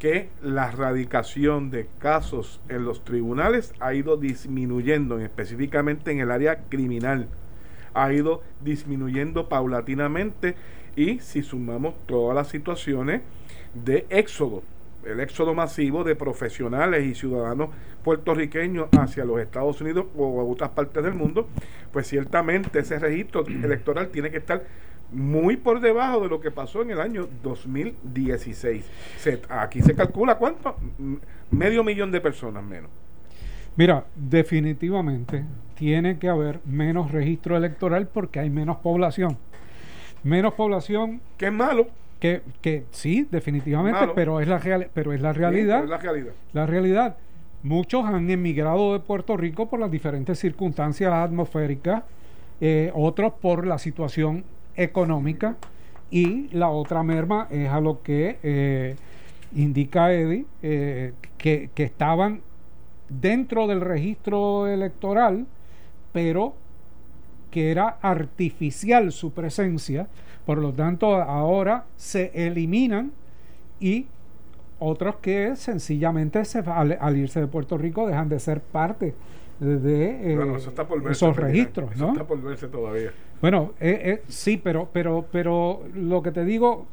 [0.00, 6.62] que la radicación de casos en los tribunales ha ido disminuyendo, específicamente en el área
[6.70, 7.28] criminal.
[7.92, 10.56] Ha ido disminuyendo paulatinamente
[10.96, 13.20] y si sumamos todas las situaciones
[13.74, 14.62] de éxodo
[15.04, 17.70] el éxodo masivo de profesionales y ciudadanos
[18.04, 21.48] puertorriqueños hacia los Estados Unidos o a otras partes del mundo,
[21.92, 24.62] pues ciertamente ese registro electoral tiene que estar
[25.12, 28.84] muy por debajo de lo que pasó en el año 2016.
[29.48, 30.76] aquí se calcula cuánto,
[31.50, 32.90] medio millón de personas menos.
[33.76, 35.44] Mira, definitivamente
[35.74, 39.38] tiene que haber menos registro electoral porque hay menos población.
[40.22, 41.20] Menos población.
[41.38, 41.86] Que es malo.
[42.18, 45.84] Que, que sí, definitivamente, pero es la real, pero es la realidad.
[45.86, 46.32] la realidad.
[46.52, 47.16] La realidad.
[47.62, 52.04] Muchos han emigrado de Puerto Rico por las diferentes circunstancias atmosféricas,
[52.60, 54.44] eh, otros por la situación
[54.82, 55.56] económica
[56.10, 58.96] y la otra merma es a lo que eh,
[59.54, 62.40] indica Eddie, eh, que, que estaban
[63.08, 65.46] dentro del registro electoral,
[66.12, 66.54] pero
[67.50, 70.08] que era artificial su presencia,
[70.46, 73.12] por lo tanto ahora se eliminan
[73.80, 74.06] y
[74.78, 79.14] otros que sencillamente se, al, irse de Puerto Rico dejan de ser parte
[79.60, 80.38] de eh,
[81.10, 81.92] esos registros.
[81.94, 83.12] Eso está por verse todavía.
[83.40, 86.86] Bueno, eh, eh, sí, pero, pero, pero lo que te digo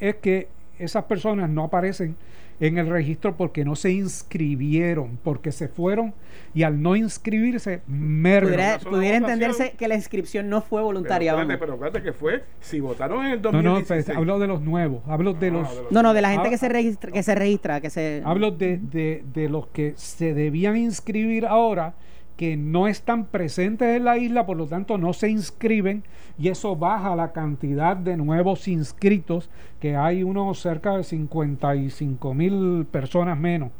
[0.00, 2.16] es que esas personas no aparecen
[2.60, 6.12] en el registro porque no se inscribieron, porque se fueron
[6.54, 11.32] y al no inscribirse, Pudiera, pudiera entenderse que la inscripción no fue voluntaria.
[11.32, 14.08] Pero espérate, pero espérate que fue, si votaron en el 2016.
[14.08, 16.58] No, no, hablo de los nuevos, hablo de, los, No, no, de la gente que
[16.58, 18.22] se registra, que se registra, que se...
[18.24, 21.94] Hablo de, de, de los que se debían inscribir ahora
[22.38, 26.04] que no están presentes en la isla, por lo tanto no se inscriben
[26.38, 32.86] y eso baja la cantidad de nuevos inscritos, que hay unos cerca de 55 mil
[32.88, 33.70] personas menos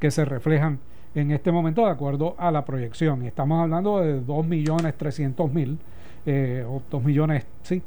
[0.00, 0.78] que se reflejan
[1.14, 3.26] en este momento de acuerdo a la proyección.
[3.26, 5.78] Estamos hablando de 2 millones 300 mil.
[6.26, 7.80] Eh, o 2 millones, sí,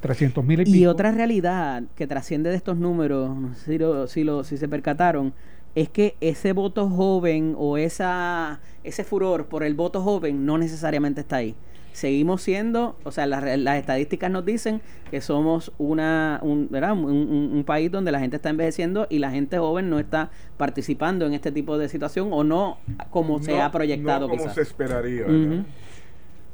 [0.00, 4.44] 300 mil y, y otra realidad que trasciende de estos números, no sé si, lo,
[4.44, 5.32] si se percataron,
[5.76, 11.20] es que ese voto joven o esa, ese furor por el voto joven no necesariamente
[11.20, 11.54] está ahí.
[11.92, 18.10] Seguimos siendo, o sea, las, estadísticas nos dicen que somos una, un, Un, país donde
[18.10, 21.90] la gente está envejeciendo y la gente joven no está participando en este tipo de
[21.90, 22.78] situación o no
[23.10, 24.28] como se ha proyectado.
[24.28, 25.26] No como se esperaría.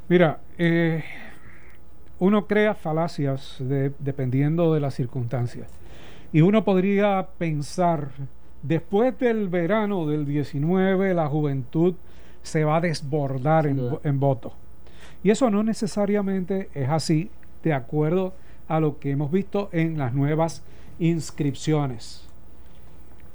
[0.09, 1.03] Mira, eh,
[2.19, 5.69] uno crea falacias dependiendo de las circunstancias.
[6.33, 8.09] Y uno podría pensar
[8.63, 11.95] Después del verano del 19, la juventud
[12.43, 14.53] se va a desbordar en, votos.
[15.21, 17.29] Y eso no necesariamente es así,
[17.61, 18.33] de acuerdo
[18.69, 20.63] a lo que hemos visto en las nuevas
[20.97, 22.25] inscripciones.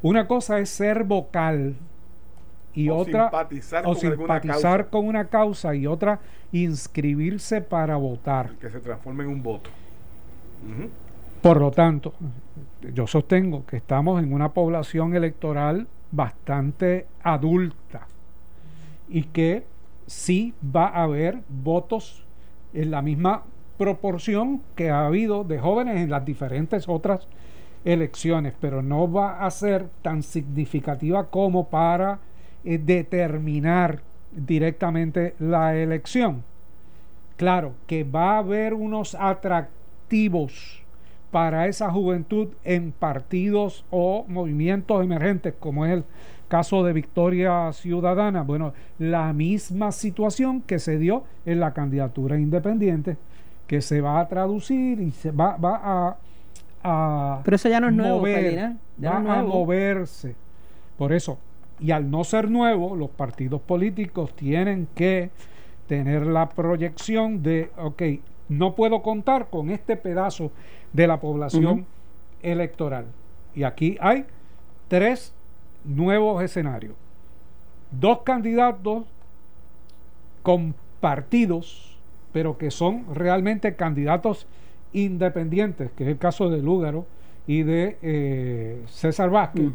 [0.00, 1.74] Una cosa es ser vocal
[2.72, 6.20] y otra simpatizar o simpatizar con una causa y otra
[6.52, 8.52] inscribirse para votar.
[8.60, 9.68] Que se transforme en un voto.
[11.42, 12.14] Por lo tanto,
[12.94, 18.08] yo sostengo que estamos en una población electoral bastante adulta
[19.08, 19.64] y que
[20.06, 22.24] sí va a haber votos
[22.72, 23.44] en la misma
[23.76, 27.28] proporción que ha habido de jóvenes en las diferentes otras
[27.84, 32.18] elecciones, pero no va a ser tan significativa como para
[32.64, 34.00] eh, determinar
[34.32, 36.42] directamente la elección.
[37.36, 40.82] Claro que va a haber unos atractivos
[41.30, 46.04] para esa juventud en partidos o movimientos emergentes, como es el
[46.48, 48.42] caso de Victoria Ciudadana.
[48.42, 53.16] Bueno, la misma situación que se dio en la candidatura independiente,
[53.66, 56.16] que se va a traducir y se va, va
[56.82, 60.34] a, Pero eso ya no es nuevo, va a moverse.
[60.96, 61.38] Por eso,
[61.78, 65.30] y al no ser nuevo, los partidos políticos tienen que
[65.86, 68.02] tener la proyección de, ok,
[68.48, 70.50] no puedo contar con este pedazo
[70.92, 71.86] de la población
[72.42, 73.06] electoral.
[73.54, 74.24] Y aquí hay
[74.88, 75.34] tres
[75.84, 76.94] nuevos escenarios.
[77.90, 79.04] Dos candidatos
[80.42, 81.96] con partidos,
[82.32, 84.46] pero que son realmente candidatos
[84.92, 87.06] independientes, que es el caso de Lúgaro
[87.46, 89.70] y de eh, César Vázquez.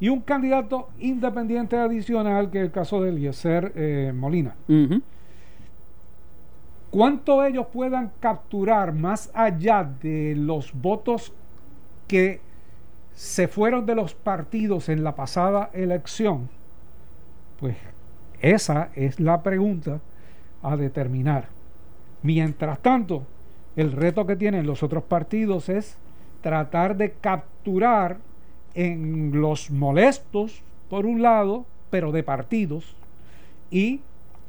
[0.00, 4.54] Y un candidato independiente adicional, que es el caso de Eliezer eh, Molina
[6.90, 11.32] cuánto ellos puedan capturar más allá de los votos
[12.08, 12.40] que
[13.14, 16.48] se fueron de los partidos en la pasada elección,
[17.58, 17.76] pues
[18.40, 20.00] esa es la pregunta
[20.62, 21.48] a determinar.
[22.22, 23.24] Mientras tanto,
[23.76, 25.96] el reto que tienen los otros partidos es
[26.42, 28.18] tratar de capturar
[28.74, 32.96] en los molestos, por un lado, pero de partidos,
[33.70, 34.00] y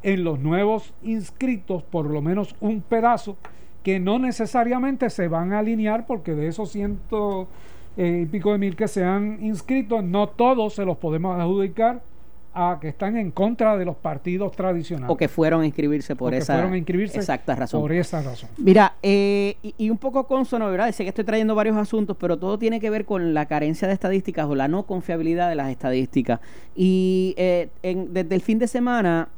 [0.04, 3.38] en los nuevos inscritos por lo menos un pedazo
[3.84, 7.48] que no necesariamente se van a alinear porque de esos ciento
[7.98, 12.02] eh, y pico de mil que se han inscrito, no todos se los podemos adjudicar
[12.54, 15.10] a que están en contra de los partidos tradicionales.
[15.10, 17.82] O que fueron a inscribirse por esa fueron a inscribirse exacta razón.
[17.82, 18.50] Por esa razón.
[18.58, 20.92] Mira, eh, y, un poco consono, ¿verdad?
[20.92, 23.94] Sé que estoy trayendo varios asuntos, pero todo tiene que ver con la carencia de
[23.94, 26.42] estadísticas o la no confiabilidad de las estadísticas.
[26.76, 29.30] Y eh, desde el fin de semana,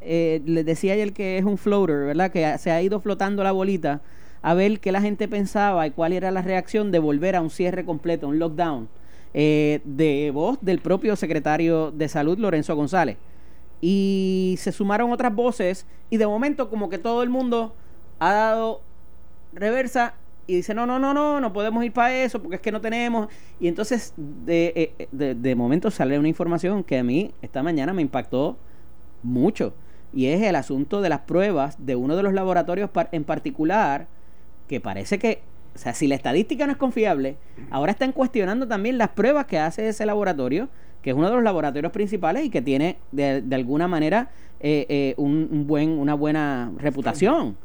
[0.00, 2.30] eh, les decía ayer que es un floater, ¿verdad?
[2.30, 4.00] Que se ha ido flotando la bolita
[4.42, 7.50] a ver qué la gente pensaba y cuál era la reacción de volver a un
[7.50, 8.88] cierre completo, un lockdown
[9.34, 13.16] eh, de voz del propio secretario de salud, Lorenzo González.
[13.80, 17.74] Y se sumaron otras voces y de momento como que todo el mundo
[18.18, 18.80] ha dado
[19.52, 20.14] reversa
[20.46, 22.80] y dice, no, no, no, no, no podemos ir para eso porque es que no
[22.80, 23.28] tenemos.
[23.60, 27.92] Y entonces de, eh, de, de momento sale una información que a mí esta mañana
[27.92, 28.56] me impactó
[29.22, 29.74] mucho.
[30.12, 34.06] Y es el asunto de las pruebas de uno de los laboratorios en particular,
[34.66, 35.42] que parece que
[35.78, 37.36] o sea, si la estadística no es confiable,
[37.70, 40.68] ahora están cuestionando también las pruebas que hace ese laboratorio,
[41.02, 45.14] que es uno de los laboratorios principales y que tiene de, alguna manera eh, eh,
[45.18, 47.56] un, buen, una buena reputación.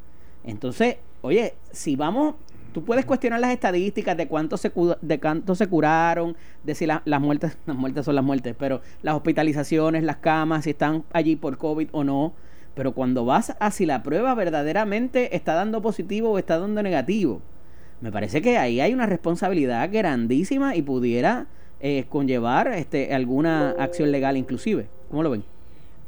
[0.43, 2.36] Entonces, oye, si vamos,
[2.73, 7.21] tú puedes cuestionar las estadísticas de cuánto se, de cuánto se curaron, de si las
[7.21, 11.57] muertes, las muertes son las muertes, pero las hospitalizaciones, las camas, si están allí por
[11.57, 12.33] COVID o no.
[12.75, 17.41] Pero cuando vas a si la prueba verdaderamente está dando positivo o está dando negativo,
[18.01, 21.47] me parece que ahí hay una responsabilidad grandísima y pudiera
[21.79, 24.89] eh, conllevar este, alguna acción legal inclusive.
[25.09, 25.52] ¿Cómo lo ven?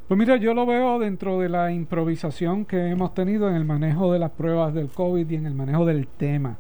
[0.08, 4.14] Pues mira, yo lo veo dentro de la improvisación que hemos tenido en el manejo
[4.14, 6.58] de las pruebas del COVID y en el manejo del tema,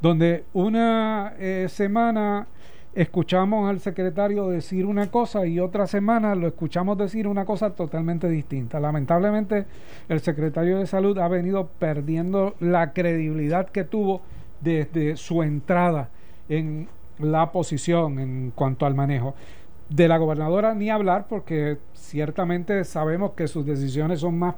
[0.00, 2.48] donde una eh, semana
[2.92, 8.28] escuchamos al secretario decir una cosa y otra semana lo escuchamos decir una cosa totalmente
[8.28, 8.80] distinta.
[8.80, 9.64] Lamentablemente
[10.08, 14.22] el secretario de salud ha venido perdiendo la credibilidad que tuvo
[14.60, 16.08] desde su entrada
[16.48, 16.88] en
[17.20, 19.36] la posición en cuanto al manejo.
[19.94, 24.54] De la gobernadora ni hablar porque ciertamente sabemos que sus decisiones son más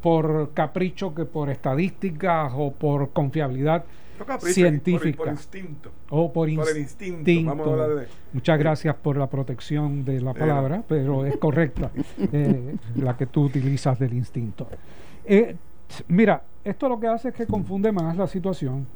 [0.00, 3.84] por capricho que por estadísticas o por confiabilidad
[4.40, 5.16] científica.
[5.16, 5.90] Por, instinto.
[6.10, 7.66] O por, instinto.
[8.32, 11.90] Muchas gracias por la protección de la palabra, pero es correcta
[12.32, 14.66] eh, la que tú utilizas del instinto.
[15.24, 15.56] Eh,
[16.08, 18.86] mira, esto lo que hace es que confunde más la situación.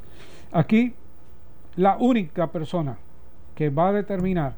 [0.52, 0.94] Aquí,
[1.76, 2.96] la única persona
[3.54, 4.54] que va a determinar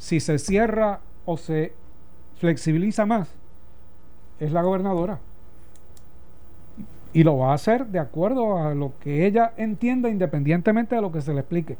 [0.00, 1.74] si se cierra o se
[2.38, 3.28] flexibiliza más
[4.40, 5.18] es la gobernadora.
[7.12, 11.12] Y lo va a hacer de acuerdo a lo que ella entienda, independientemente de lo
[11.12, 11.76] que se le explique.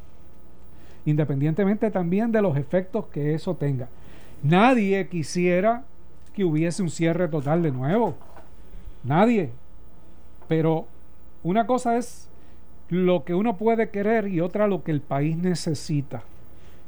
[1.07, 3.89] Independientemente también de los efectos que eso tenga.
[4.43, 5.85] Nadie quisiera
[6.35, 8.17] que hubiese un cierre total de nuevo.
[9.03, 9.51] Nadie.
[10.47, 10.87] Pero
[11.43, 12.29] una cosa es
[12.91, 16.23] lo que uno puede querer y otra lo que el país necesita.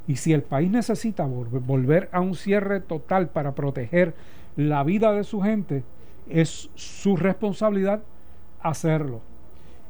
[0.07, 4.13] Y si el país necesita volver a un cierre total para proteger
[4.55, 5.83] la vida de su gente,
[6.29, 8.01] es su responsabilidad
[8.61, 9.21] hacerlo.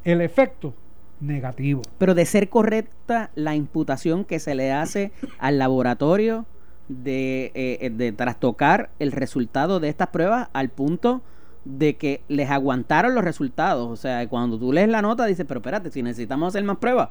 [0.03, 0.73] El efecto
[1.19, 1.81] negativo.
[1.97, 6.45] Pero de ser correcta la imputación que se le hace al laboratorio
[6.89, 11.21] de, eh, trastocar el resultado de estas pruebas al punto
[11.65, 13.89] de que les aguantaron los resultados.
[13.89, 17.09] O sea, cuando tú lees la nota, dices, pero espérate, si necesitamos hacer más pruebas.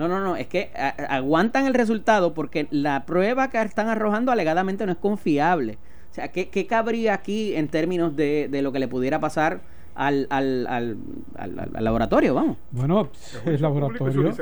[0.00, 0.70] No, no, no, es que
[1.10, 5.76] aguantan el resultado porque la prueba que están arrojando alegadamente no es confiable.
[6.10, 9.60] O sea, ¿qué, qué cabría aquí en términos de, de, lo que le pudiera pasar
[9.94, 10.96] al, al, al,
[11.36, 12.32] al laboratorio?
[12.32, 12.56] Vamos.
[12.70, 13.10] Bueno,
[13.44, 14.32] el laboratorio.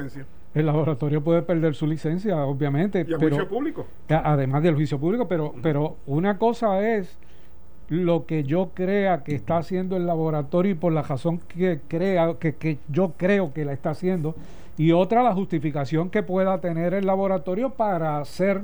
[0.55, 3.05] El laboratorio puede perder su licencia, obviamente.
[3.07, 3.85] Y el juicio público.
[4.09, 7.19] Además del juicio público, pero, pero una cosa es
[7.89, 12.35] lo que yo crea que está haciendo el laboratorio y por la razón que crea
[12.39, 14.37] que, que yo creo que la está haciendo
[14.79, 18.63] y otra la justificación que pueda tener el laboratorio para hacer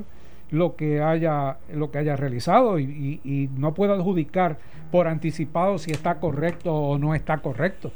[0.49, 4.57] lo que haya lo que haya realizado y, no puedo adjudicar
[4.91, 7.91] por anticipado si está correcto o no está correcto.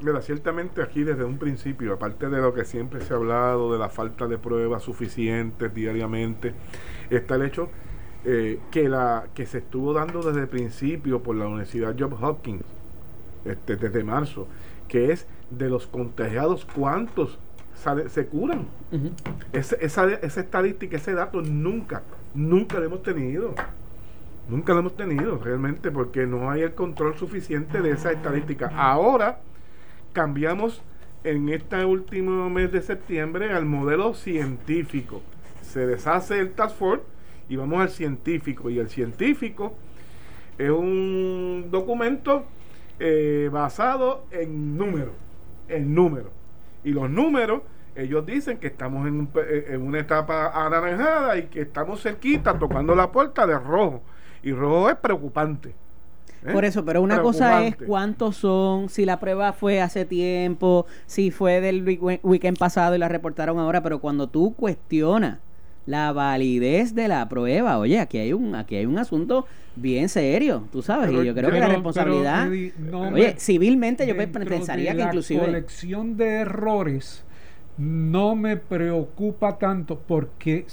[0.00, 3.78] Mira, ciertamente aquí desde un principio, aparte de lo que siempre se ha hablado de
[3.78, 6.54] la falta de pruebas suficientes diariamente,
[7.10, 7.68] está el hecho
[8.24, 12.64] eh, que, la, que se estuvo dando desde el principio por la Universidad Johns Hopkins,
[13.44, 14.48] este, desde marzo,
[14.92, 17.38] que es de los contagiados, ¿cuántos
[18.08, 18.66] se curan?
[19.54, 22.02] esa, esa estadística, ese dato nunca,
[22.34, 23.54] nunca lo hemos tenido.
[24.50, 28.70] Nunca lo hemos tenido realmente porque no hay el control suficiente de esa estadística.
[28.76, 29.40] Ahora
[30.12, 30.82] cambiamos
[31.24, 35.22] en este último mes de septiembre al modelo científico.
[35.62, 37.04] Se deshace el Task Force
[37.48, 38.68] y vamos al científico.
[38.68, 39.74] Y el científico
[40.58, 42.44] es un documento
[43.04, 45.14] eh, basado en números,
[45.68, 46.30] en números.
[46.84, 47.62] Y los números
[47.96, 49.28] ellos dicen que estamos en,
[49.68, 54.02] en una etapa anaranjada y que estamos cerquita tocando la puerta de rojo.
[54.42, 55.74] Y rojo es preocupante.
[56.44, 56.52] ¿Eh?
[56.52, 61.32] Por eso, pero una cosa es cuántos son, si la prueba fue hace tiempo, si
[61.32, 61.84] fue del
[62.22, 65.38] weekend pasado y la reportaron ahora, pero cuando tú cuestionas
[65.86, 70.64] la validez de la prueba, oye, aquí hay un aquí hay un asunto bien serio,
[70.70, 72.48] tú sabes, y yo creo que la responsabilidad,
[72.92, 77.24] oye, civilmente yo pensaría que inclusive la colección de errores
[77.78, 80.66] no me preocupa tanto porque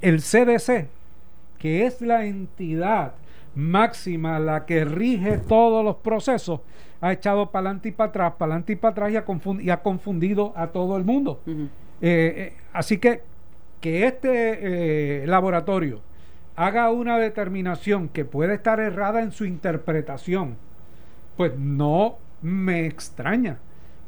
[0.00, 0.88] el CDC,
[1.58, 3.14] que es la entidad
[3.54, 6.60] máxima, la que rige todos los procesos,
[7.00, 9.12] ha echado para adelante y para atrás, para adelante y para atrás
[9.62, 11.40] y ha, confundido a todo el mundo.
[11.46, 11.62] Eh,
[12.00, 13.22] eh, así que
[13.84, 16.00] que este eh, laboratorio
[16.56, 20.56] haga una determinación que puede estar errada en su interpretación,
[21.36, 23.58] pues no me extraña.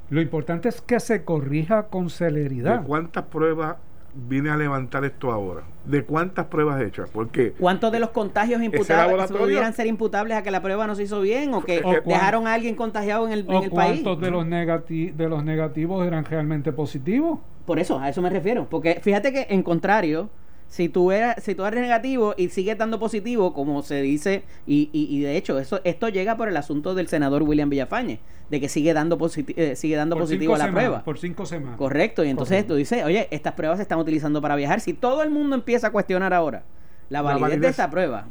[0.08, 2.84] Lo importante es que se corrija con celeridad.
[2.86, 3.76] ¿Cuántas pruebas
[4.14, 5.64] vine a levantar esto ahora.
[5.84, 7.10] ¿De cuántas pruebas hechas?
[7.12, 11.02] Porque ¿Cuántos de los contagios imputables pudieran ser imputables a que la prueba no se
[11.02, 14.00] hizo bien o que dejaron a alguien contagiado en el, en el país?
[14.02, 17.40] ¿Cuántos de los, de los negativos eran realmente positivos?
[17.66, 18.68] Por eso, a eso me refiero.
[18.70, 20.30] Porque fíjate que en contrario,
[20.68, 24.90] si tú eres, si tú eres negativo y sigues dando positivo, como se dice, y,
[24.92, 28.68] y, de hecho, eso, esto llega por el asunto del senador William Villafañe, de que
[28.68, 29.18] sigue dando,
[29.56, 31.04] eh, sigue dando positivo a la prueba.
[31.04, 31.76] Por cinco semanas.
[31.76, 34.80] Correcto, y entonces tú dices, oye, estas pruebas se están utilizando para viajar.
[34.80, 36.64] Si todo el mundo empieza a cuestionar ahora
[37.08, 38.26] la validez, de esta prueba,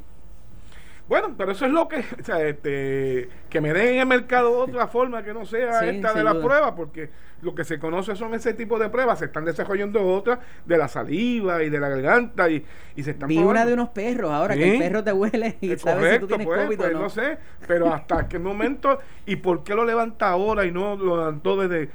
[1.08, 4.58] bueno, pero eso es lo que, o sea, este, que me den en el mercado
[4.58, 7.10] otra forma que no sea esta de la prueba, porque
[7.42, 10.88] lo que se conoce son ese tipo de pruebas, se están desarrollando otras de la
[10.88, 12.66] saliva y de la garganta y,
[12.96, 15.76] y se están Vi una de unos perros ahora, que el perro te huele y
[15.78, 17.10] sabes si tú tienes pues, COVID pues, no.
[17.10, 21.58] sé, pero hasta qué momento y por qué lo levanta ahora y no lo levantó
[21.58, 21.90] desde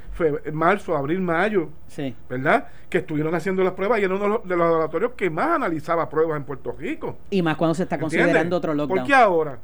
[0.52, 2.14] marzo, abril, mayo, sí.
[2.28, 2.68] ¿verdad?
[2.88, 6.36] Que estuvieron haciendo las pruebas y era uno de los laboratorios que más analizaba pruebas
[6.36, 7.18] en Puerto Rico.
[7.30, 8.98] Y más cuando se está considerando otro lockdown.
[8.98, 9.58] ¿Por qué ahora?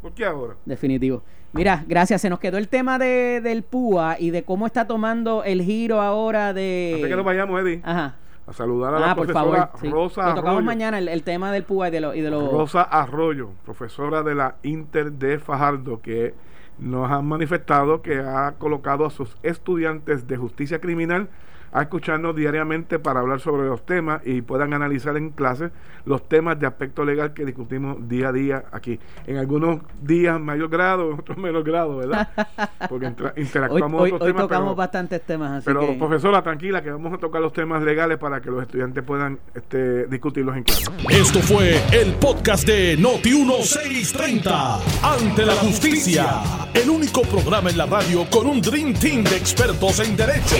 [0.00, 0.54] ¿Por qué ahora?
[0.64, 1.22] Definitivo.
[1.52, 2.20] Mira, gracias.
[2.20, 6.00] Se nos quedó el tema de, del PUA y de cómo está tomando el giro
[6.00, 6.92] ahora de.
[6.94, 7.80] Antes que nos vayamos, Eddie.
[7.82, 8.14] Ajá.
[8.46, 10.40] A saludar a la ah, profesora Rosa Arroyo.
[10.40, 12.50] tocamos mañana el, tema del PUA y de, lo, y de lo...
[12.50, 16.34] Rosa Arroyo, profesora de la Inter de Fajardo, que
[16.80, 21.28] nos ha manifestado que ha colocado a sus estudiantes de justicia criminal
[21.72, 25.70] a escucharnos diariamente para hablar sobre los temas y puedan analizar en clase
[26.04, 28.98] los temas de aspecto legal que discutimos día a día aquí.
[29.26, 32.28] En algunos días mayor grado, en otros menor grado, ¿verdad?
[32.88, 35.52] Porque interactuamos hoy, hoy, tocamos bastantes temas.
[35.52, 39.04] Así pero profesora, tranquila, que vamos a tocar los temas legales para que los estudiantes
[39.04, 40.90] puedan este, discutirlos en clase.
[41.10, 44.78] Esto fue el podcast de Noti 1630.
[45.02, 46.40] Ante la justicia.
[46.74, 50.56] El único programa en la radio con un Dream Team de expertos en derecho.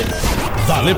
[0.69, 0.95] Dale